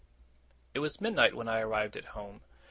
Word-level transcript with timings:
It 0.73 0.79
was 0.79 0.99
midnight 0.99 1.35
when 1.35 1.47
I 1.47 1.59
arrived 1.61 1.95
at 1.95 2.05
home. 2.17 2.41